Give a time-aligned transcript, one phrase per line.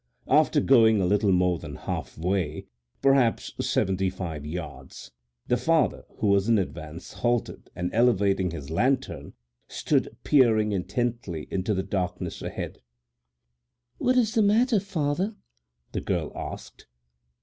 [0.27, 5.13] After going a little more than half wayŌĆöperhaps seventy five yardsŌĆöthe
[5.59, 9.33] father, who was in advance, halted, and elevating his lantern
[9.67, 12.81] stood peering intently into the darkness ahead.
[14.01, 15.27] ŌĆ£What is the matter, father?
[15.27, 16.87] ŌĆØ the girl asked.